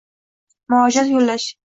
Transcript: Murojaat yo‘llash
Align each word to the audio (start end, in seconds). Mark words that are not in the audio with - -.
Murojaat 0.73 1.13
yo‘llash 1.13 1.49